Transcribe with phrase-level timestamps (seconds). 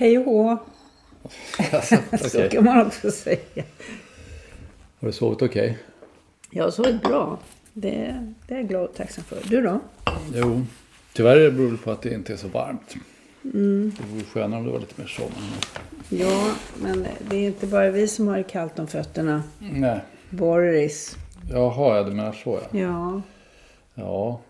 [0.00, 0.58] Hej och hå.
[1.72, 1.96] Alltså,
[2.28, 3.64] Så kan man också säga.
[5.00, 5.78] Har du sovit okej?
[6.50, 7.38] Jag har sovit bra.
[7.72, 9.38] Det, det är jag glad och tacksam för.
[9.44, 9.80] Du då?
[10.34, 10.62] Jo.
[11.12, 12.94] Tyvärr beror det på att det inte är så varmt.
[13.42, 15.42] Det vore skönare om det var lite mer sommar.
[16.08, 19.42] Ja, men det är inte bara vi som har det kallt om fötterna.
[19.58, 19.70] Nej.
[19.70, 19.98] Mm.
[20.30, 21.16] Boris.
[21.50, 22.78] Jaha, ja, du menar så ja.
[22.80, 23.22] Ja.
[23.94, 24.40] Ja.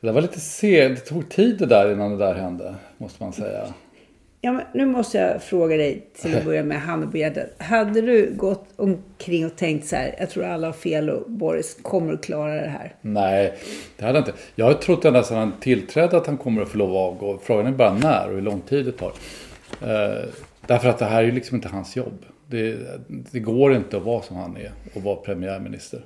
[0.00, 0.98] Det var lite sent.
[0.98, 2.74] Det tog tid det där innan det där hände.
[2.98, 3.74] Måste man säga
[4.40, 7.46] ja men nu måste jag fråga dig till att börja med, handen på hjärtat.
[7.58, 11.78] Hade du gått omkring och tänkt så här, jag tror alla har fel och Boris
[11.82, 12.94] kommer att klara det här.
[13.00, 13.54] Nej,
[13.96, 14.40] det hade jag inte.
[14.54, 17.38] Jag har trott ända sedan han tillträdde att han kommer att få lov att avgå.
[17.42, 19.12] Frågan är bara när och hur lång tid det tar.
[19.82, 20.28] Eh,
[20.66, 22.24] därför att det här är ju liksom inte hans jobb.
[22.46, 22.76] Det,
[23.30, 26.00] det går inte att vara som han är och vara premiärminister.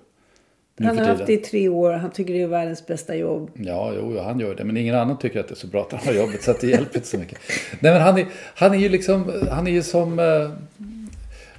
[0.85, 1.93] Han har haft det i tre år.
[1.93, 3.51] Han tycker det är världens bästa jobb.
[3.55, 4.65] Ja, jo, han gör det.
[4.65, 6.61] Men ingen annan tycker att det är så bra att han har jobbet så att
[6.61, 7.39] det hjälper inte så mycket.
[7.81, 10.19] Nej, men han är, han är ju liksom, han är ju som...
[10.19, 10.51] eh,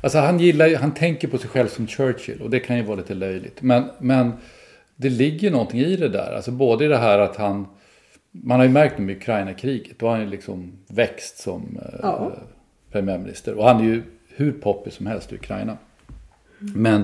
[0.02, 2.84] Alltså han gillar ju- han tänker på sig själv som Churchill och det kan ju
[2.84, 3.62] vara lite löjligt.
[3.62, 4.32] Men, men
[4.96, 6.34] det ligger någonting i det där.
[6.36, 7.68] Alltså både i det här att han...
[8.32, 10.00] Man har ju märkt med Ukraina-kriget.
[10.00, 12.32] Då har han ju liksom växt som eh, Ja.
[12.92, 13.54] premiärminister.
[13.54, 14.04] Och han är ju
[14.36, 15.78] hur poppig som helst i Ukraina.
[16.60, 17.04] Men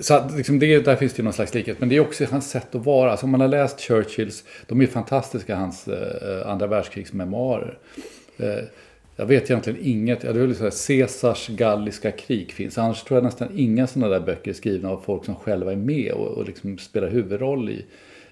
[0.00, 1.80] så att, liksom det, där finns det ju någon slags likhet.
[1.80, 3.10] Men det är också hans sätt att vara.
[3.10, 7.78] Alltså om man har läst Churchills, de är fantastiska, hans eh, andra världskrigsmemoarer.
[8.38, 8.64] Eh,
[9.16, 10.70] jag vet egentligen inget, Jag vill säga
[11.06, 12.78] Caesars galliska krig finns.
[12.78, 15.76] Annars tror jag nästan inga sådana där böcker är skrivna av folk som själva är
[15.76, 17.84] med och, och liksom spelar huvudroll i,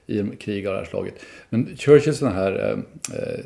[0.06, 1.14] i krig av det här slaget.
[1.50, 3.40] Men Churchills sådana här eh, eh,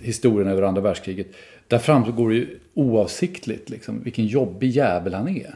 [0.00, 1.26] historien över andra världskriget,
[1.68, 5.54] där framgår det ju oavsiktligt liksom, vilken jobbig jävel han är.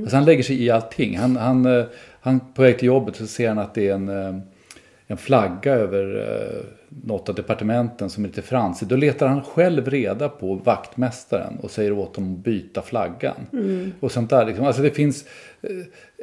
[0.00, 1.16] Alltså han lägger sig i allting.
[1.18, 1.84] Han, han, eh,
[2.20, 4.38] han, på väg till jobbet så ser han att det är en, eh,
[5.06, 8.88] en flagga över eh, något av departementen som är lite fransigt.
[8.90, 13.46] Då letar han själv reda på vaktmästaren och säger åt dem att byta flaggan.
[14.00, 14.46] Och sånt där.
[14.46, 14.64] Liksom.
[14.64, 15.24] Alltså det finns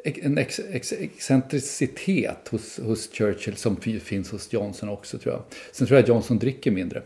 [0.06, 5.44] en ex, ex, excentricitet hos, hos Churchill som fi- finns hos Johnson också tror jag.
[5.72, 7.02] Sen tror jag att Johnson dricker mindre.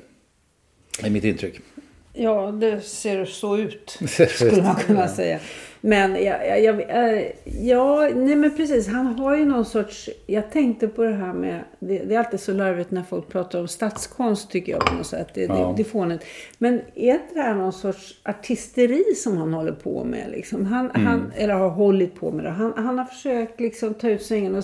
[1.01, 1.59] Det är mitt intryck.
[2.17, 3.99] Ja, det ser så ut.
[4.29, 5.39] Skulle man kunna säga.
[5.81, 6.79] Men jag, jag, jag,
[7.17, 7.23] eh,
[7.61, 8.87] ja, nej men precis.
[8.87, 10.09] Han har ju någon sorts...
[10.25, 11.63] Jag tänkte på det här med...
[11.79, 15.07] Det, det är alltid så larvigt när folk pratar om statskonst tycker jag på något
[15.07, 15.27] sätt.
[15.33, 15.53] Det, Ja.
[15.53, 16.23] det, det är fånigt.
[16.57, 20.31] Men är inte det här någon sorts artisteri som han håller på med?
[20.31, 20.65] Liksom?
[20.65, 22.51] Han, han, eller har hållit på med det.
[22.51, 24.63] Han, han har försökt liksom ta ut svängen och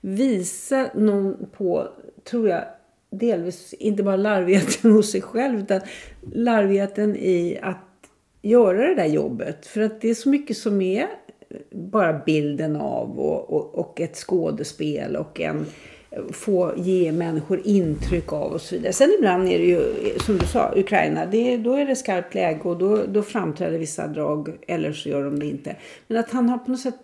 [0.00, 1.88] visa någon på,
[2.30, 2.64] tror jag,
[3.12, 5.80] delvis inte bara larvigheten hos sig själv utan
[6.32, 7.78] larvigheten i att
[8.42, 9.66] göra det där jobbet.
[9.66, 11.06] För att det är så mycket som är
[11.70, 15.66] bara bilden av och, och, och ett skådespel och en
[16.32, 18.92] få ge människor intryck av och så vidare.
[18.92, 19.82] Sen ibland är det ju,
[20.18, 24.06] som du sa, Ukraina, det, då är det skarpt läge och då, då framträder vissa
[24.06, 25.76] drag eller så gör de det inte.
[26.06, 26.98] Men att han har på något sätt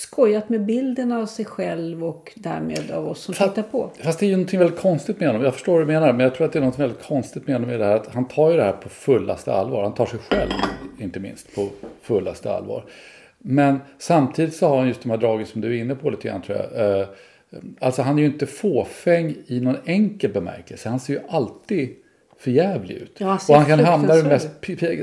[0.00, 3.90] skojat med bilden av sig själv och därmed av oss som Fast- tittar på.
[4.02, 5.42] Fast det är ju någonting väldigt konstigt med honom.
[5.44, 6.12] Jag förstår vad du menar.
[6.12, 7.96] Men jag tror att det är något väldigt konstigt med honom i det här.
[7.96, 9.82] Att han tar ju det här på fullaste allvar.
[9.82, 10.50] Han tar sig själv,
[10.98, 11.68] inte minst, på
[12.02, 12.84] fullaste allvar.
[13.38, 16.28] Men samtidigt så har han just de här dragen som du är inne på lite
[16.28, 17.00] grann tror jag.
[17.00, 17.06] Eh,
[17.80, 20.88] Alltså han är ju inte fåfäng i någon enkel bemärkelse.
[20.88, 21.90] Han ser ju alltid
[22.38, 23.16] förjävlig ut.
[23.18, 24.48] Ja, och han kan hamna i mest...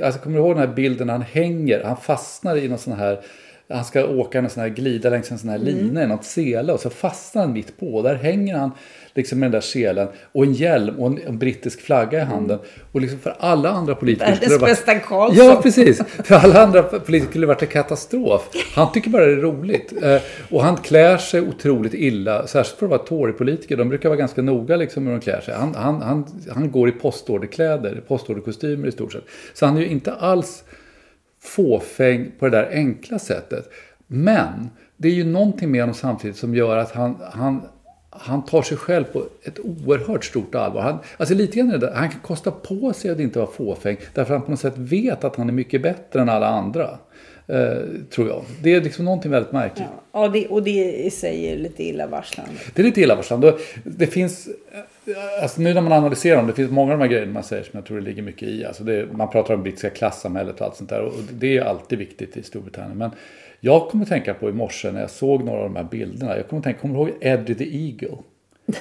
[0.03, 1.83] Alltså, kommer du ihåg den här bilden när han hänger?
[1.83, 3.19] Han fastnar i någon sån här...
[3.73, 5.67] Han ska åka en sån här glida längs en sån här Mm.
[5.75, 8.01] lina i något sele och så fastnar han mitt på.
[8.01, 8.71] Där hänger han
[9.13, 12.59] liksom med den där selen och en hjälm och en, en brittisk flagga i handen.
[12.91, 14.25] Och liksom för alla andra politiker...
[14.25, 15.45] Världens skulle vara- bästa Karlsson.
[15.47, 16.01] Ja, precis.
[16.23, 18.49] För alla andra politiker skulle det varit en katastrof.
[18.75, 19.93] Han tycker bara det är roligt.
[20.03, 23.77] Eh, Och han klär sig otroligt illa, särskilt för att vara Tory-politiker.
[23.77, 25.53] De brukar vara ganska noga liksom hur de klär sig.
[25.55, 29.23] Han, han, han, han går i postorderkläder, postorderkostymer i stort sett.
[29.53, 30.63] Så han är ju inte alls
[31.39, 33.69] fåfäng på det där enkla sättet.
[34.07, 37.61] Men det är ju någonting med honom samtidigt som gör att han, han,
[38.09, 40.81] han tar sig själv på ett oerhört stort allvar.
[40.81, 44.33] Han, alltså lite grann där, han kan kosta på sig att inte vara fåfäng därför
[44.33, 46.99] att han på något sätt vet att han är mycket bättre än alla andra.
[47.47, 47.77] Eh,
[48.09, 48.43] tror jag.
[48.63, 49.87] Det är liksom någonting väldigt märkligt.
[50.11, 52.51] Ja, det, och det i sig är lite illavarslande.
[52.73, 53.57] Det är lite illavarslande.
[53.83, 54.49] Det finns,
[55.41, 57.63] alltså nu när man analyserar dem, det finns många av de här grejerna man säger
[57.63, 58.65] som jag tror det ligger mycket i.
[58.65, 61.01] Alltså det, man pratar om brittiska klassamhället och allt sånt där.
[61.01, 62.97] Och det är alltid viktigt i Storbritannien.
[62.97, 63.11] Men
[63.59, 66.37] jag kommer att tänka på i morse när jag såg några av de här bilderna.
[66.37, 68.17] Jag kommer att tänka, kommer du ihåg Eddie the Eagle?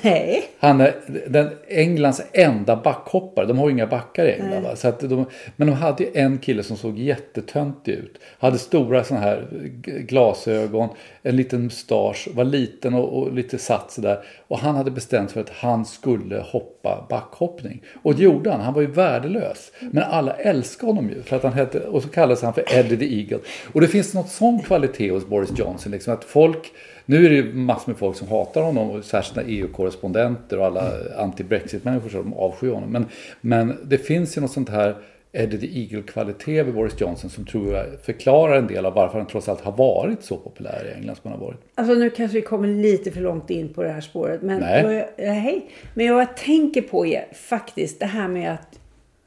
[0.02, 0.44] Nej.
[0.58, 0.94] Han är
[1.28, 3.46] den Englands enda backhoppare.
[3.46, 4.62] De har ju inga backar i England.
[4.62, 4.76] Va?
[4.76, 5.26] Så att de,
[5.56, 8.18] men de hade ju en kille som såg jättetöntig ut.
[8.38, 9.48] Hade stora såna här
[9.82, 10.88] glasögon,
[11.22, 14.18] en liten mustasch, var liten och, och lite satt sådär.
[14.48, 17.82] Och han hade bestämt för att han skulle hoppa backhoppning.
[18.02, 18.60] Och det gjorde han.
[18.60, 19.72] Han var ju värdelös.
[19.80, 21.22] Men alla älskade honom ju.
[21.22, 23.38] För att han hette, och så kallades han för Eddie the Eagle.
[23.72, 25.92] Och det finns något sån kvalitet hos Boris Johnson.
[25.92, 26.72] Liksom att folk
[27.10, 30.90] nu är det ju massor med folk som hatar honom, och särskilt EU-korrespondenter och alla
[31.18, 32.90] anti-Brexit-människor som avskyr honom.
[32.92, 33.06] Men,
[33.40, 34.96] men det finns ju något sånt här
[35.32, 39.26] Eddie the Eagle-kvalitet vid Boris Johnson som tror jag förklarar en del av varför han
[39.26, 41.60] trots allt har varit så populär i England som han har varit.
[41.74, 44.42] Alltså nu kanske vi kommer lite för långt in på det här spåret.
[44.42, 44.82] Men, Nej.
[45.16, 48.78] Jag, nej, men vad jag tänker på är faktiskt det här med att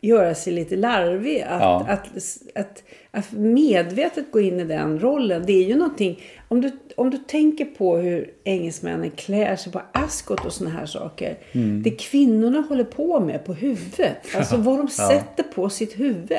[0.01, 1.41] göra sig lite larvig.
[1.41, 1.85] Att, Ja.
[1.87, 2.83] att, att, att
[3.31, 5.43] medvetet gå in i den rollen.
[5.45, 6.19] Det är ju någonting.
[6.47, 10.85] Om du, om du tänker på hur engelsmännen klär sig på Ascot och såna här
[10.85, 11.37] saker.
[11.51, 11.83] Mm.
[11.83, 14.17] Det kvinnorna håller på med på huvudet.
[14.35, 16.37] Alltså vad de sätter på sitt huvud.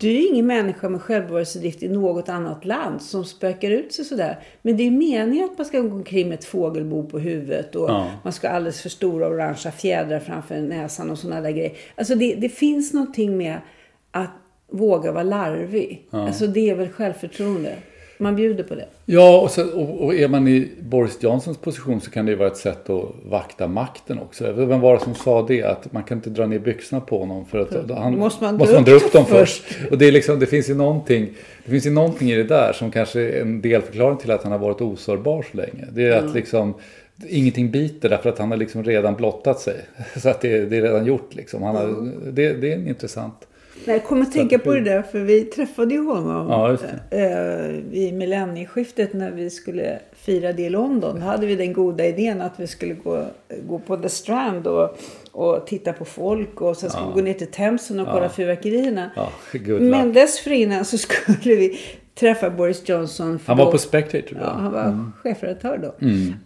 [0.00, 4.04] Du är ju ingen människa med självbevarelsedrift i något annat land som spökar ut sig
[4.04, 4.38] sådär.
[4.62, 7.74] Men det är ju meningen att man ska gå omkring med ett fågelbo på huvudet.
[7.76, 8.10] Och Ja.
[8.24, 11.72] man ska ha alldeles för stora orangea fjädrar framför näsan och sådana där grejer.
[11.94, 13.58] Alltså det, det finns någonting med
[14.10, 14.30] att
[14.74, 16.06] våga vara larvig.
[16.10, 17.72] Alltså det är väl självförtroende.
[18.18, 18.86] Man bjuder på det.
[19.04, 22.36] Ja, och, så, och, och är man i Boris Johnsons position så kan det ju
[22.38, 24.52] vara ett sätt att vakta makten också.
[24.52, 25.62] Vem var det som sa det?
[25.62, 28.74] Att man kan inte dra ner byxorna på honom för att han, måste man måste
[28.74, 29.64] man dra upp dem dem först.
[29.90, 31.28] Och det, är liksom, det, finns ju någonting,
[31.64, 34.52] det finns ju någonting i det där som kanske är en delförklaring till att han
[34.52, 35.84] har varit osårbar så länge.
[35.92, 36.74] Det är att liksom
[37.28, 39.76] Ingenting biter därför att han har liksom redan blottat sig.
[40.16, 41.62] Så att det, det är redan gjort liksom.
[41.62, 43.46] Han har, det, det är intressant.
[43.86, 46.72] Nej, jag kommer att tänka på det där för vi träffade ju honom Ja,
[47.18, 51.20] eh, vid millennieskiftet när vi skulle fira det i London.
[51.20, 53.24] Då hade vi den goda idén att vi skulle gå,
[53.68, 54.98] gå på The Strand och,
[55.32, 59.10] och titta på folk och sen skulle vi gå ner till Themsen och kolla fyrverkerierna.
[59.16, 59.32] Ja,
[59.80, 61.78] Men dessförinnan så skulle vi
[62.14, 63.38] träffa Boris Johnson.
[63.46, 65.94] Han var då- på Spectator tror Ja, han var chefredaktör då.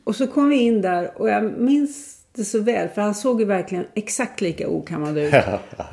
[0.05, 2.89] Och så kom vi in där och jag minns det så väl.
[2.89, 5.35] För han såg ju verkligen exakt lika okammad ut.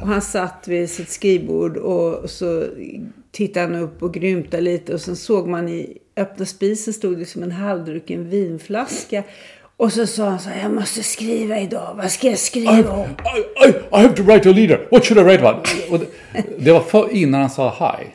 [0.02, 2.64] och han satt vid sitt skrivbord och så
[3.32, 4.94] tittade han upp och grymtade lite.
[4.94, 9.24] Och sen såg man i öppna spisen stod det som en halvdrucken vinflaska.
[9.78, 11.94] Och så sa han så här, jag måste skriva idag.
[11.98, 13.06] Vad ska jag skriva om?
[13.06, 14.88] I, I, I have to write a leader.
[14.92, 15.68] What should I write about?
[16.58, 18.06] Det var för, innan han sa hi.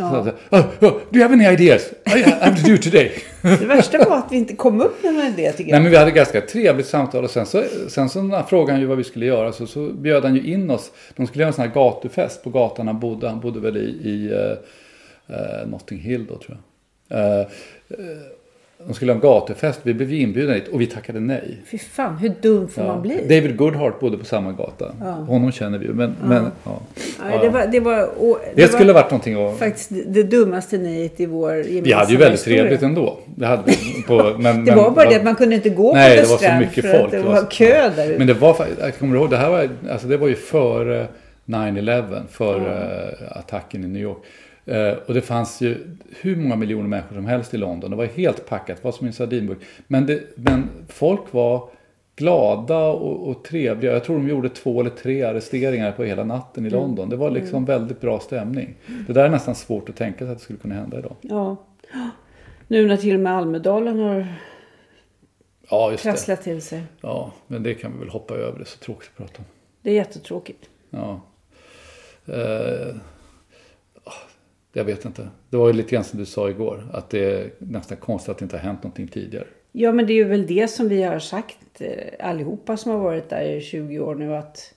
[0.00, 1.90] Så, oh, oh, do you have any ideas?
[2.06, 3.12] I have to do today.
[3.42, 5.82] Det värsta var att vi inte kom upp med någon idé tycker Nej jag.
[5.82, 8.86] men vi hade ganska trevligt samtal och sen så, sen så när frågade han ju
[8.86, 10.90] vad vi skulle göra så, så bjöd han ju in oss.
[11.16, 13.28] De skulle göra en sån här gatufest på gatan han bodde.
[13.28, 14.56] Han bodde väl i, i uh,
[15.30, 16.58] uh, Notting Hill då tror
[17.08, 17.40] jag.
[17.40, 17.46] Uh,
[18.86, 21.58] de skulle ha en gatufest, vi blev inbjudna dit och vi tackade nej.
[21.70, 22.92] Fy fan, hur dum får Ja.
[22.92, 23.16] man bli?
[23.28, 24.92] David Goodhart bodde på samma gata.
[25.26, 25.92] Honom känner vi ju.
[25.92, 26.80] Men, men ja.
[27.42, 29.58] Det var, det var, och, Det skulle var varit någonting att...
[29.58, 32.62] faktiskt det, det dummaste nejet i vår gemensamma Vi hade ju väldigt historia.
[32.62, 33.18] trevligt ändå.
[33.36, 35.94] Det, hade vi på, men, Det men- var bara det att man kunde inte gå
[35.94, 37.04] Nej, på det var så mycket för folk.
[37.04, 38.18] att det var var så- kö där.
[38.18, 41.06] Men det var faktiskt, jag kommer ihåg, det här var, alltså det var ju före
[41.46, 44.18] 9-11, före attacken i New York.
[44.64, 47.90] Eh, och det fanns ju hur många miljoner människor som helst i London.
[47.90, 49.58] Det var helt packat, det var som en sardinburk.
[49.86, 51.68] Men, det, men folk var
[52.16, 53.92] glada och, och trevliga.
[53.92, 57.08] Jag tror de gjorde två eller tre arresteringar på hela natten i London.
[57.08, 58.74] Det var liksom väldigt bra stämning.
[59.06, 61.16] Det där är nästan svårt att tänka sig att det skulle kunna hända idag.
[61.20, 61.56] Ja.
[62.68, 64.26] Nu när till och med Almedalen har
[65.70, 66.82] Ja, trasslat till sig.
[67.00, 68.58] Ja, men det kan vi väl hoppa över.
[68.58, 69.44] Det är så tråkigt att prata om.
[69.82, 70.68] Det är jättetråkigt.
[70.90, 71.20] Ja.
[72.26, 72.96] Eh,
[74.72, 75.28] jag vet inte.
[75.50, 76.88] Det var ju lite grann som du sa igår.
[76.92, 79.46] Att det är nästan konstigt att det inte har hänt någonting tidigare.
[79.72, 82.98] Ja, men det är ju väl det som vi har sagt eh, allihopa som har
[82.98, 84.74] varit där i 20 år nu att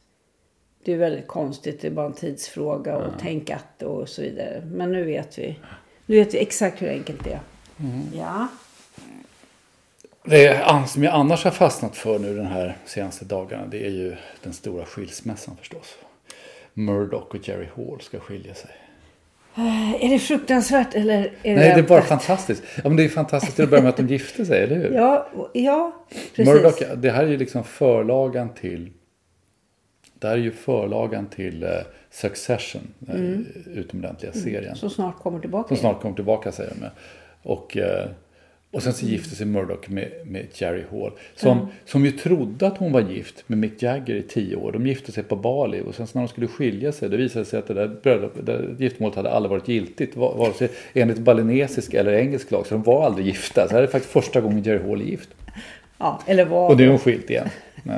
[0.86, 4.64] det är väldigt konstigt, det är bara en tidsfråga och tänk att och så vidare.
[4.72, 5.60] Men nu vet vi.
[6.06, 7.40] Nu vet vi exakt hur enkelt det är.
[8.18, 8.48] Ja.
[10.26, 13.66] Det är- som jag annars har fastnat för nu den här senaste dagarna.
[13.68, 15.96] Det är ju den stora skilsmässan förstås.
[16.74, 18.72] Murdoch och Jerry Hall ska skilja sig.
[19.56, 22.64] Är det fruktansvärt eller är Nej, det är bara fantastiskt.
[22.76, 24.92] Ja, men det är fantastiskt till att börja med att de gifte sig, eller hur?
[24.96, 26.06] Ja, ja
[26.36, 26.54] precis.
[26.54, 28.92] Murdoch, det här är ju liksom förlagan till
[30.24, 31.70] det här är ju förlagan till eh,
[32.12, 34.76] Succession, den utomordentliga serien.
[34.76, 35.68] Som snart kommer tillbaka.
[35.68, 36.90] Som snart kommer tillbaka säger de.
[37.42, 38.10] Och, eh,
[38.74, 41.12] och sen så gifte sig Murdoch med, med Jerry Hall.
[41.36, 44.72] Som, som ju trodde att hon var gift med Mick Jagger i tio år.
[44.72, 47.60] De gifte sig på Bali och sen när de skulle skilja sig det visade sig
[47.60, 50.16] att det där, bröllop, det där giftermålet hade aldrig varit giltigt.
[50.18, 52.66] va- Vare sig enligt balinesisk eller engelsk lag.
[52.68, 53.62] Så de var aldrig gifta.
[53.62, 55.30] Så det här är faktiskt första gången Jerry Hall är gift.
[55.98, 56.72] Ja, eller vad?
[56.72, 57.48] Och nu är hon skilt igen.
[57.84, 57.94] Ja.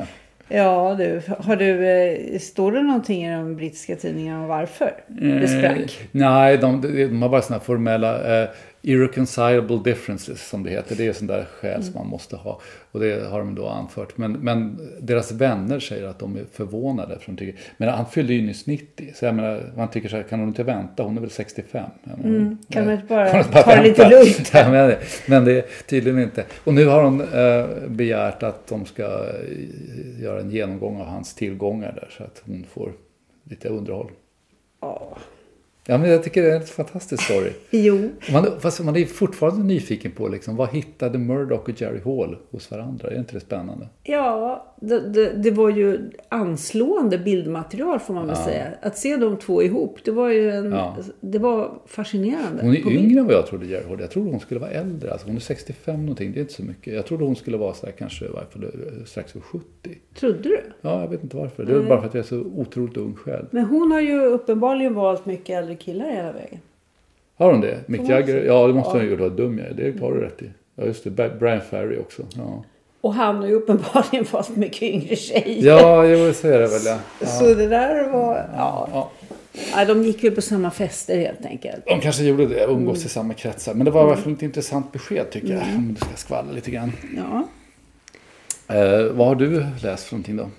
[0.48, 1.22] Ja, du.
[1.38, 5.76] Har du, eh, står det någonting i de brittiska tidningarna om varför det sprack?
[5.78, 8.48] Eh, nej, de, de, de har bara sådana formella eh,
[8.86, 10.96] irreconcilable differences som det heter.
[10.96, 12.60] Det är sådana där skäl som man måste ha.
[12.92, 14.16] Och det har de då anfört.
[14.18, 17.18] Men, men deras vänner säger att de är förvånade.
[17.18, 19.12] För de tycker, men han fyllde ju nyss 90.
[19.14, 21.02] Så jag menar, man tycker så här, kan hon inte vänta?
[21.02, 21.90] Hon är väl 65?
[22.04, 24.50] Jag menar, Mm, kan man inte bara hon ta det lite lugnt?
[24.52, 26.44] Men, det- men det är tydligen inte.
[26.64, 31.34] Och nu har hon eh, begärt att de ska eh, göra en genomgång av hans
[31.34, 32.08] tillgångar där.
[32.16, 32.92] Så att hon får
[33.44, 34.10] lite underhåll.
[34.80, 35.16] Ja.
[35.88, 37.50] Ja, men jag tycker det är en fantastisk story.
[37.70, 38.10] Jo.
[38.32, 42.70] Man, fast man är fortfarande nyfiken på liksom, vad hittade Murdoch och Jerry Hall hos
[42.70, 43.10] varandra?
[43.10, 43.88] Är inte det spännande?
[44.02, 48.66] Ja, det, det, det var ju anslående bildmaterial får man väl säga.
[48.82, 50.96] Att se de två ihop, det var ju en, Ja.
[51.20, 52.62] det var fascinerande.
[52.62, 54.00] Hon är yngre än vad jag trodde Jerry Hall.
[54.00, 55.12] Jag trodde hon skulle vara äldre.
[55.12, 56.94] Alltså, hon är 65 någonting, det är inte så mycket.
[56.94, 58.70] Jag trodde hon skulle vara så här, kanske i varje fall
[59.06, 59.64] strax över 70.
[60.18, 60.60] Trodde du?
[60.80, 61.64] Ja, jag vet inte varför.
[61.64, 63.46] Det är bara för att jag är så otroligt ung själv.
[63.50, 66.58] Men hon har ju uppenbarligen valt mycket äldre killar hela vägen.
[67.36, 67.78] Har hon det?
[67.86, 68.44] Mick Jagger?
[68.44, 68.92] Ja, det måste Ja.
[68.92, 69.20] hon ha gjort.
[69.20, 69.72] Vad dum jag är.
[69.92, 70.50] Det har du rätt i.
[70.74, 71.10] Ja, just det.
[71.38, 72.22] Brian Ferry också.
[72.36, 72.64] Ja,
[73.00, 75.66] Och han har ju uppenbarligen valt mycket yngre tjejer.
[75.66, 76.84] ja jo, så är det väl.
[76.86, 76.98] Ja.
[77.20, 77.26] Ja.
[77.26, 78.48] Så det där var...
[78.56, 78.88] Ja.
[78.92, 79.10] Ja.
[79.76, 81.84] ja, de gick ju på samma fester helt enkelt.
[81.86, 83.06] De kanske gjorde det, umgås Mm.
[83.06, 83.74] i samma kretsar.
[83.74, 85.62] Men det var i alla fall ett intressant besked tycker jag.
[85.76, 86.92] Om du ska skvallra lite grann.
[87.16, 87.48] Ja.
[88.74, 90.50] Eh, vad har du läst för någonting då?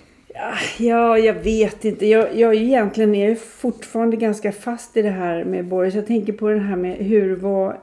[0.78, 2.06] Ja, jag vet inte.
[2.06, 5.94] Jag, jag egentligen är fortfarande ganska fast i det här med Boris.
[5.94, 7.80] Jag tänker på det här med hur var...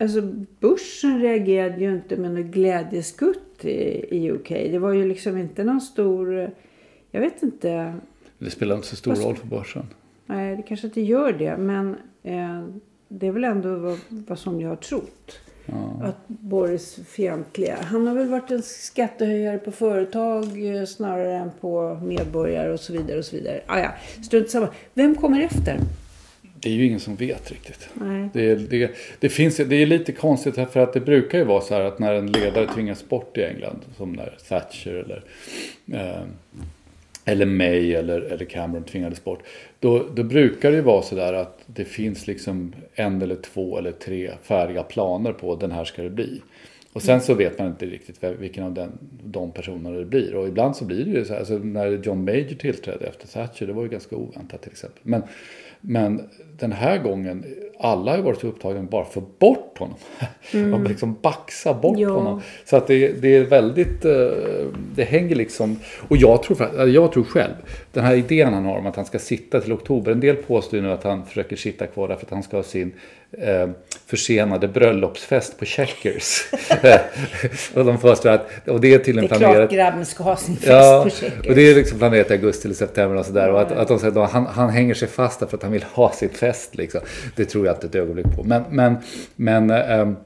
[0.00, 0.22] Alltså
[0.60, 4.48] börsen reagerade ju inte med något glädjeskutt i, i UK.
[4.48, 6.50] Det var ju liksom inte någon stor...
[7.10, 7.94] Jag vet inte.
[8.38, 9.86] Det spelar inte så stor roll för börsen.
[10.26, 11.56] Nej, det kanske inte gör det.
[11.56, 12.64] Men eh,
[13.08, 15.40] det är väl ändå vad, vad som jag har trott.
[16.02, 17.76] Att Boris fientliga.
[17.82, 22.92] Han har väl varit en skattehöjare på företag eh, snarare än på medborgare och så
[22.92, 23.18] vidare.
[23.18, 23.60] och så vidare.
[23.66, 24.68] Ah, ja, strunt samma.
[24.94, 25.80] Vem kommer efter?
[26.60, 27.88] Det är ju ingen som vet riktigt.
[27.94, 28.28] Nej.
[28.32, 31.44] Det är, det, det, finns, det är lite konstigt här för att det brukar ju
[31.44, 35.24] vara så här att när en ledare tvingas bort i England, som när Thatcher eller,
[35.92, 36.22] eh,
[37.28, 39.42] eller May eller, eller Cameron tvingades bort,
[39.80, 43.78] då, då brukar det ju vara så där att det finns liksom en eller två
[43.78, 46.42] eller tre färdiga planer på den här ska det bli.
[46.92, 48.92] Och sen så vet man inte riktigt vilken av den,
[49.24, 50.34] de personerna det blir.
[50.34, 53.66] Och ibland så blir det ju så här, alltså när John Major tillträdde efter Thatcher,
[53.66, 55.00] det var ju ganska oväntat till exempel.
[55.02, 55.22] Men,
[55.80, 57.44] men den här gången,
[57.80, 59.96] alla har varit upptagna med bara få bort honom.
[60.74, 62.08] och liksom baxa bort Ja.
[62.10, 62.42] honom.
[62.64, 64.12] Så att det, det är väldigt, eh,
[64.94, 65.76] det hänger liksom,
[66.08, 67.52] och jag tror, jag tror själv,
[67.92, 70.78] den här idén han har om att han ska sitta till oktober, en del påstår
[70.80, 72.92] nu att han försöker sitta kvar därför att han ska ha sin
[73.38, 73.68] eh,
[74.06, 76.44] försenade bröllopsfest på Checkers.
[77.74, 80.22] och de påstår att, och det är till Det en är klart planerat grabben ska
[80.24, 81.46] ha sin fest Ja, på Checkers.
[81.48, 83.50] och det är liksom planerat i augusti eller september och sådär.
[83.50, 85.82] Och att, att de säger att han, han hänger sig fast därför att han vill
[85.92, 86.74] ha sitt fest.
[86.76, 87.00] Liksom.
[87.36, 88.44] Det tror jag inte ett ögonblick på.
[88.44, 88.96] Men, men,
[89.36, 90.16] men ehm,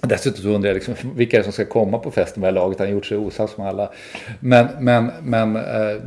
[0.00, 2.78] dessutom så undrar jag liksom, vilka som ska komma på festen med det laget.
[2.78, 3.92] Han har gjort sig osams med alla.
[4.40, 6.02] Men, men, men eh,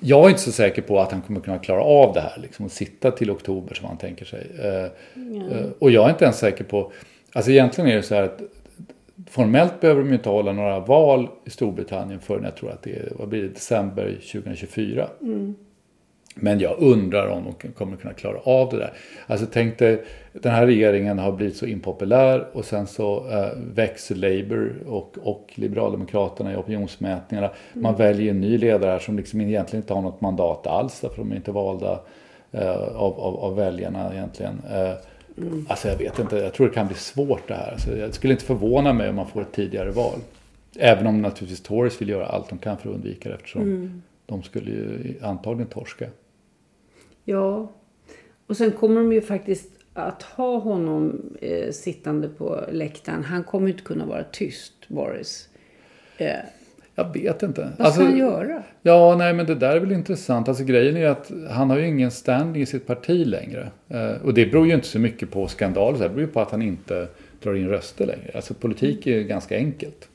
[0.00, 2.38] jag är inte så säker på att han kommer kunna klara av det här.
[2.42, 4.46] Liksom, och sitta till oktober som han tänker sig.
[4.58, 4.84] Eh,
[5.58, 6.92] eh, och jag är inte ens säker på...
[7.32, 8.40] Alltså egentligen är det så här att
[9.30, 12.90] formellt behöver de ju inte hålla några val i Storbritannien förrän jag tror att det
[12.90, 15.08] är, vad blir det, december 2024.
[16.34, 18.92] Men jag undrar om de kommer kunna klara av det där.
[19.26, 24.14] Alltså tänk dig, den här regeringen har blivit så impopulär och sen så eh, växer
[24.14, 27.50] Labour och, och Liberaldemokraterna i opinionsmätningarna.
[27.72, 31.16] Man väljer en ny ledare här som liksom egentligen inte har något mandat alls därför
[31.16, 32.00] de är inte valda
[32.52, 34.62] eh, av, av, av väljarna egentligen.
[34.72, 34.92] Eh,
[35.68, 37.72] Alltså jag vet inte, jag tror det kan bli svårt det här.
[37.72, 40.18] Alltså, jag skulle inte förvåna mig om man får ett tidigare val.
[40.78, 43.62] Även om naturligtvis Tories vill göra allt de kan för att undvika det eftersom
[44.26, 46.06] de skulle ju antagligen torska.
[47.24, 47.72] Ja.
[48.46, 53.24] Och sen kommer de ju faktiskt att ha honom eh, sittande på läktaren.
[53.24, 55.48] Han kommer inte kunna vara tyst, Boris.
[56.18, 56.32] Eh,
[56.94, 57.72] Jag vet inte.
[57.78, 58.62] vad ska han göra?
[58.82, 60.48] Ja, nej men det där är väl intressant.
[60.48, 63.70] Alltså grejen är att han har ju ingen standing i sitt parti längre.
[63.88, 66.50] Eh, och det beror ju inte så mycket på skandaler, det beror ju på att
[66.50, 67.08] han inte
[67.42, 68.30] drar in röster längre.
[68.34, 70.08] Alltså politik är ju ganska enkelt.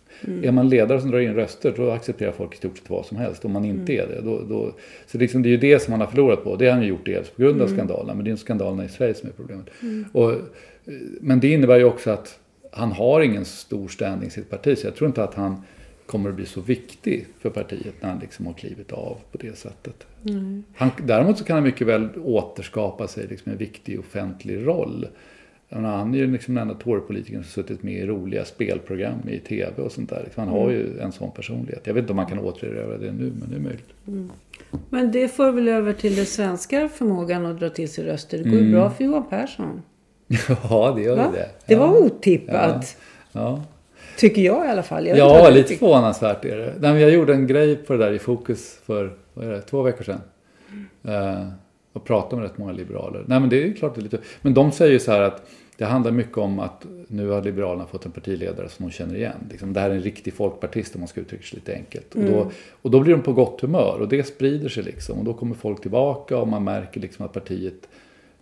[0.44, 3.18] Är man ledare som drar in röster då accepterar folk i stort sett vad som
[3.18, 3.46] helst.
[3.46, 4.22] Om man inte är det.
[4.22, 4.72] Då, då,
[5.08, 6.56] så liksom, det är ju det som han har förlorat på.
[6.56, 8.14] Det har han ju gjort dels på grund av skandalerna.
[8.14, 9.66] Men det är inte skandalerna i Sverige som är problemet.
[10.12, 10.38] Och, eh,
[11.22, 12.40] men det innebär ju också att
[12.72, 14.78] han har ingen stor standing i sitt parti.
[14.78, 15.62] Så jag tror inte att han
[16.06, 19.58] kommer att bli så viktig för partiet när han liksom har klivit av på det
[19.58, 20.08] sättet.
[20.76, 25.08] Han, däremot så kan han mycket väl återskapa sig liksom en viktig offentlig roll.
[25.70, 29.40] Menar, han är ju liksom den enda Torypolitikern som suttit med i roliga spelprogram i
[29.40, 30.22] tv och sånt där.
[30.24, 31.82] Liksom, han har ju en sån personlighet.
[31.84, 33.90] Jag vet inte om man kan återerövra det nu, men det är möjligt.
[34.90, 38.38] Men det får väl över till den svenska förmågan att dra till sig röster.
[38.38, 39.82] Det går ju bra för Johan Persson.
[40.70, 41.32] ja, det gör Va?
[41.34, 41.50] det.
[41.66, 41.80] Det ja.
[41.80, 42.98] var otippat.
[43.32, 43.64] Ja,
[44.18, 45.08] Tycker jag i alla fall.
[45.08, 45.80] Jag ja lite tycker.
[45.80, 46.74] förvånansvärt är det.
[46.80, 49.82] Nej, jag gjorde en grej på det där i Fokus för vad är det, två
[49.82, 50.22] veckor sedan.
[51.04, 51.48] Eh,
[52.00, 53.24] och pratade med rätt många liberaler.
[53.28, 54.20] Nej, men det är klart det är lite...
[54.42, 57.86] Men de säger ju så här att det handlar mycket om att nu har Liberalerna
[57.86, 59.38] fått en partiledare som de känner igen.
[59.52, 62.16] Liksom, det här är en riktig folkpartist om man ska uttrycka sig lite enkelt.
[62.16, 62.52] Och, då,
[62.82, 65.20] och då blir de på gott humör och det sprider sig liksom.
[65.20, 67.90] Och då kommer folk tillbaka och man märker liksom att partiet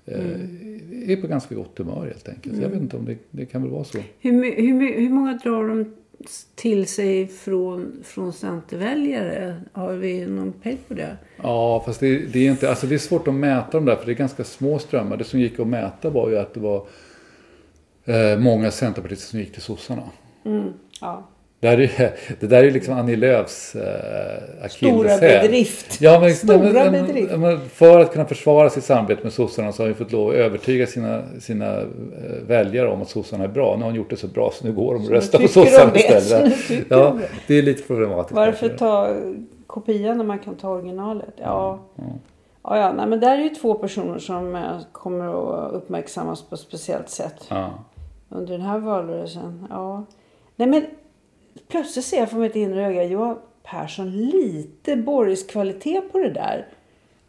[0.05, 2.61] eh, är på ganska gott humör helt enkelt.
[2.61, 3.97] Jag vet inte om det, det kan väl vara så.
[4.19, 5.93] Hur, hur, hur många drar de
[6.55, 9.61] till sig från, från centerväljare?
[9.71, 11.17] Har vi någon pejl på det?
[11.43, 14.05] Ja, fast det, det är inte, alltså det är svårt att mäta dem där för
[14.05, 15.17] det är ganska små strömmar.
[15.17, 16.87] Det som gick att mäta var ju att det var
[18.05, 20.03] eh, många centerpartister som gick till sossarna.
[21.01, 21.27] Ja.
[21.59, 26.01] Det, här är, det där är ju liksom Annie Lööfs eh, Stora bedrift.
[26.01, 27.37] Ja, men, Stora men, bedrift.
[27.37, 30.35] men för att kunna försvara sitt samarbete med sossarna så har hon fått lov att
[30.35, 31.85] övertyga sina, sina eh,
[32.47, 33.75] väljare om att sossarna är bra.
[33.75, 35.91] Nu har hon gjort det så bra så nu går de och röstar på sossarna
[35.93, 36.53] det, istället.
[36.89, 37.57] Ja, de det.
[37.57, 38.35] är lite problematiskt.
[38.35, 38.77] Varför kanske.
[38.77, 39.15] ta
[39.67, 41.33] kopian när man kan ta originalet?
[41.37, 41.79] Ja.
[42.63, 42.93] Ja, ja.
[42.93, 47.09] Nej, men där är ju två personer som eh, kommer att uppmärksammas på ett speciellt
[47.09, 47.69] sätt Ja.
[48.29, 49.67] under den här valrörelsen.
[49.69, 50.05] Ja.
[50.55, 50.85] Nej, men
[51.67, 56.67] plötsligt ser jag från mitt inre öga Johan Persson lite Boris-kvalitet på det där.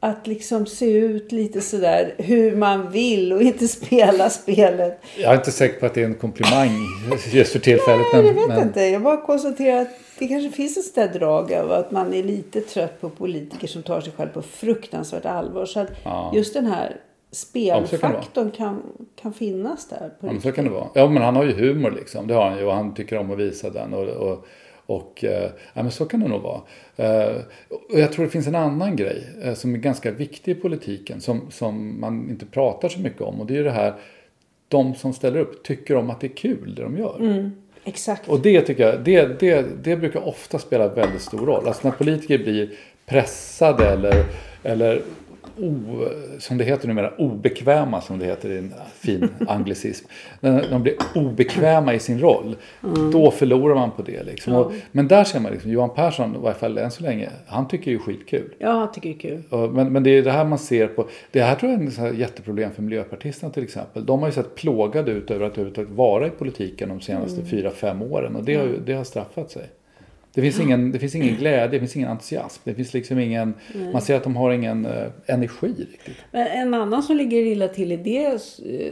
[0.00, 5.00] Att liksom se ut lite sådär hur man vill och inte spela spelet.
[5.16, 6.70] Jag är inte säker på att det är en komplimang
[7.32, 8.06] just för tillfället.
[8.12, 8.80] Nej, jag men, vet men, inte.
[8.80, 9.88] Jag bara konstaterar att
[10.18, 13.82] det kanske finns ett sådär drag av att man är lite trött på politiker som
[13.82, 15.66] tar sig själv på fruktansvärt allvar.
[15.66, 16.32] Så att Ja.
[16.34, 16.96] just den här
[17.30, 18.50] Ja, så kan spelfaktorn
[19.16, 20.10] kan, finnas där.
[20.20, 20.88] På Ja, men så kan det vara.
[20.94, 22.26] Ja, men han har ju humor liksom.
[22.26, 23.94] Det har han ju och han tycker om att visa den.
[23.94, 24.46] Och, och,
[24.86, 26.60] och eh, ja, men så kan det nog vara.
[26.96, 27.36] Eh,
[27.90, 31.20] och jag tror det finns en annan grej eh, som är ganska viktig i politiken
[31.20, 33.40] som, som man inte pratar så mycket om.
[33.40, 33.94] Och det är det här,
[34.68, 37.50] de som ställer upp tycker om att det är kul det de gör.
[37.84, 38.28] Exakt.
[38.28, 41.66] Och det tycker jag, det, det, det brukar ofta spela väldigt stor roll.
[41.66, 42.70] Alltså när politiker blir
[43.06, 44.24] pressade eller,
[44.62, 45.02] eller
[45.60, 46.04] o,
[46.38, 50.06] som det heter numera, obekväma som det heter i en fin anglicism.
[50.40, 52.56] När de blir obekväma i sin roll,
[53.12, 54.22] då förlorar man på det.
[54.22, 54.54] Liksom.
[54.54, 57.68] Och, men där ser man liksom, Johan Persson, i varje fall än så länge, han
[57.68, 58.54] tycker ju skitkul.
[58.58, 59.42] Ja, jag tycker det är kul.
[59.50, 61.06] Och- Men, men det är det här man ser på.
[61.30, 64.06] Det här tror jag är ett jätteproblem för miljöpartisterna till exempel.
[64.06, 67.70] De har ju sett plågade ut över att överhuvudtaget vara i politiken de senaste fyra,
[67.70, 68.36] fem åren.
[68.36, 69.62] Och det har, det har straffat sig.
[70.34, 72.60] Det finns, ingen, det finns ingen glädje, det finns ingen entusiasm.
[72.64, 73.54] Det finns liksom ingen,
[73.92, 76.16] man ser att de har ingen eh, energi riktigt.
[76.32, 78.40] Men en annan som ligger illa till i, det,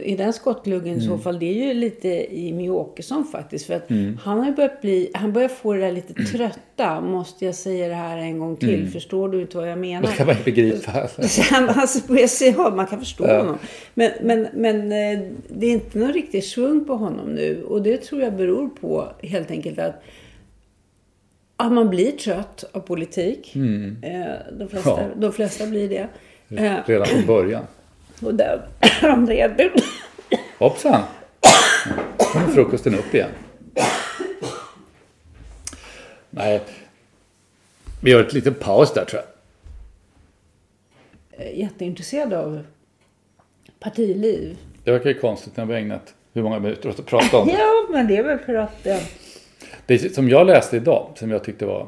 [0.03, 0.99] i den skottgluggen Mm.
[1.03, 3.65] i så fall, det är ju lite Jimmie Åkesson faktiskt.
[3.65, 4.17] För att Mm.
[4.23, 7.01] han har börjat bli, han börjar få det där lite trötta.
[7.01, 8.89] Måste jag säga det här en gång till?
[8.91, 9.97] Förstår du inte vad jag menar?
[9.99, 10.11] Mm.
[10.11, 10.91] Det kan man inte begripa.
[11.51, 13.57] Han alltså börjar se, ja, man kan förstå honom.
[13.93, 15.19] Men, men, men eh,
[15.49, 17.63] det är inte någon riktig svung på honom nu.
[17.63, 20.03] Och det tror jag beror på helt enkelt att
[21.57, 23.55] Ja, man blir trött av politik.
[23.55, 23.61] Eh,
[24.51, 25.07] de, flesta, Ja.
[25.15, 26.07] de flesta blir det.
[26.57, 27.63] Eh, Redan från början.
[28.21, 28.61] och där
[29.01, 29.83] andra erbjud-
[30.59, 31.01] Hoppsan!
[32.19, 33.29] Nu kommer frukosten upp igen.
[36.29, 36.61] Nej.
[38.03, 39.21] Vi gör ett litet paus där tror
[41.31, 41.47] jag.
[41.47, 42.63] är jätteintresserad av
[43.79, 44.57] partiliv.
[44.83, 47.47] Det verkar ju konstigt när vi har ägnat hur många minuter åt att prata om
[47.47, 47.53] det.
[47.59, 48.85] Ja, men det är väl för att...
[48.87, 48.97] Eh,
[49.87, 51.87] Det som jag läste idag, som jag tyckte var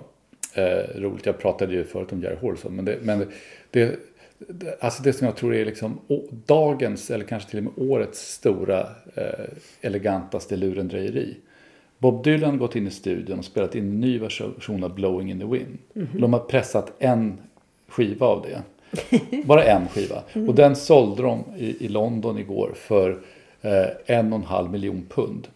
[0.53, 1.25] eh, roligt.
[1.25, 2.75] Jag pratade ju förut om Jerry Horson.
[2.75, 3.27] Men, det, men
[3.71, 3.99] det,
[4.47, 5.99] det, alltså det som jag tror är liksom
[6.45, 8.79] dagens, eller kanske till och med årets stora
[9.15, 9.45] eh,
[9.81, 11.37] elegantaste lurendrejeri.
[11.97, 15.31] Bob Dylan har gått in i studion och spelat in en ny version av Blowing
[15.31, 15.77] in the Wind.
[16.19, 17.37] De har pressat en
[17.87, 18.61] skiva av det.
[19.45, 20.23] Bara en skiva.
[20.47, 23.19] Och den sålde de i, i London igår för
[23.61, 25.47] eh, en och en halv miljon pund.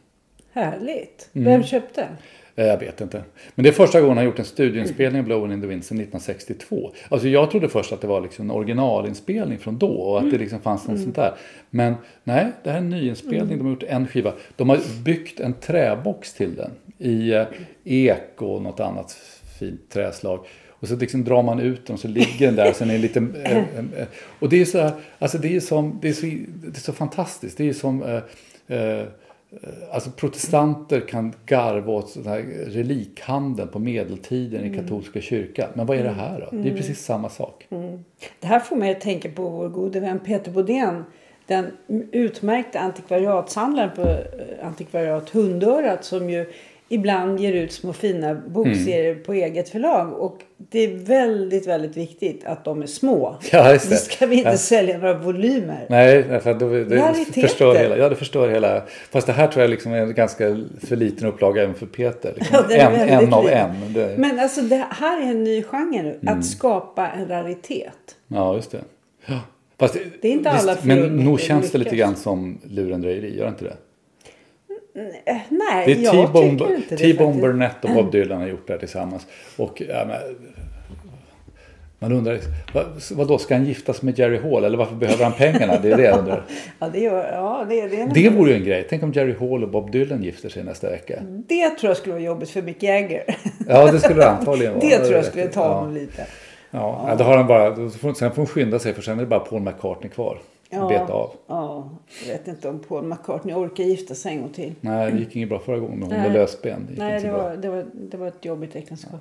[0.53, 1.29] Härligt.
[1.33, 1.45] Mm.
[1.45, 2.07] Vem köpte?
[2.55, 3.23] Eh, Jag vet inte.
[3.55, 5.97] Men det är första gången han gjort en studioinspelning av Blowing in the Wind sedan
[5.97, 6.91] 1962.
[7.09, 10.37] Alltså jag trodde först att det var liksom en originalinspelning från då och att det
[10.37, 11.33] liksom fanns något sånt där.
[11.69, 13.57] Men nej, det här är en nyinspelning.
[13.57, 14.33] De har gjort en skiva.
[14.55, 17.45] De har byggt en träbox till den i eh,
[17.83, 19.11] ek och något annat
[19.59, 20.39] fint träslag.
[20.69, 22.97] Och så liksom drar man ut den och så ligger den där och sen är
[22.97, 23.19] lite...
[23.43, 24.07] eh, eh,
[24.39, 26.25] och det är så här, alltså det är som, det är så,
[26.63, 27.57] det är så fantastiskt.
[27.57, 28.03] Det är som...
[28.67, 29.03] Eh,
[29.91, 35.69] Alltså protestanter kan garva åt sån här relikhandeln på medeltiden i katolska kyrkan.
[35.73, 36.57] Men vad är det här då?
[36.57, 37.67] Det är precis samma sak.
[38.39, 41.03] Det här får mig att tänka på vår gode vän Peter Bodén.
[41.47, 41.71] Den
[42.11, 46.45] utmärkta antikvariatshandlaren på eh, antikvariat Hundörat som ju
[46.89, 49.23] ibland ger ut små fina bokserier Mm.
[49.23, 50.13] på eget förlag.
[50.13, 53.35] Och det är väldigt, väldigt viktigt att de är små.
[53.51, 53.95] Ja, just det.
[53.95, 54.57] Då ska vi inte Ja.
[54.57, 55.85] sälja några volymer.
[55.89, 58.83] Nej, därför att det, det förstör hela, ja, det förstör hela.
[59.11, 62.33] Fast det här tror jag liksom är en ganska för liten upplaga även för Peter.
[62.35, 63.71] Liksom Ja, en, en av en.
[63.93, 66.19] Det, Men alltså det här är en ny genre nu.
[66.21, 66.39] Mm.
[66.39, 68.15] Att skapa en raritet.
[68.27, 68.81] Ja, just det.
[69.25, 69.39] Ja.
[69.79, 73.47] Fast, Det är inte alla Men förunnat nog känns det lite grann som lurendrejeri, gör
[73.47, 73.73] inte det?
[74.95, 77.41] Eh, Nej, Det är jag tycker inte det faktiskt.
[77.41, 79.27] Burnett och Bob Dylan har gjort det här tillsammans.
[79.57, 80.17] Och ja, men,
[81.99, 82.39] man undrar,
[82.73, 85.79] vad, vad då ska han gifta sig med Jerry Hall eller varför behöver han pengarna?
[85.81, 86.43] Det är det jag undrar.
[86.79, 88.87] Ja, det, gör, ja, det, det, Det vore ju en grej.
[88.89, 91.19] Tänk om Jerry Hall och Bob Dylan gifter sig nästa vecka.
[91.47, 93.23] det tror jag skulle vara jobbigt för Mick Jagger.
[93.67, 94.85] Ja, det skulle det antagligen vara.
[94.85, 95.73] Det tror jag skulle ta ja.
[95.73, 96.25] honom lite.
[96.71, 97.15] Ja, ja.
[97.15, 99.27] då har han bara, då får, sen får hon skynda sig för sen är det
[99.27, 100.37] bara Paul McCartney kvar.
[100.73, 100.87] Ja.
[100.87, 101.31] Beta av.
[101.47, 101.89] Ja,
[102.27, 104.73] jag vet inte om Paul McCartney orkar gifta sig en gång till.
[104.81, 106.87] Nej, det gick inget bra förra gången med hon med lösben.
[106.89, 109.11] gick Nej, det var, det, var, det var ett jobbigt äktenskap.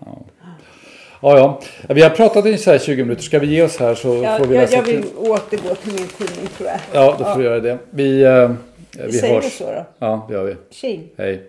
[1.21, 1.61] Ja, ja.
[1.95, 3.23] Vi har pratat i så här 20 minuter.
[3.23, 5.75] Ska vi ge oss här så Ja, får vi jag, läsa jag vill till- återgå
[5.75, 6.79] till min tidning tror jag.
[6.93, 7.79] Ja, då får vi göra det.
[7.91, 8.51] Vi, eh,
[9.07, 9.53] vi säger hörs.
[9.59, 9.85] så då.
[9.99, 10.57] Ja, det gör vi.
[10.71, 11.09] Tjing!
[11.17, 11.49] Hej.